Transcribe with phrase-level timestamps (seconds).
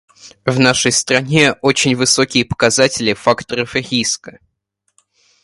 [0.47, 4.39] В нашей стране очень высокие показатели факторов риска.